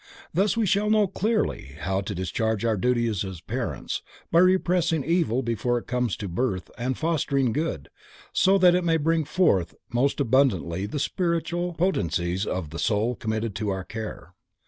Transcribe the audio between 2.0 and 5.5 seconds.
to discharge our duty as parents, by repressing evil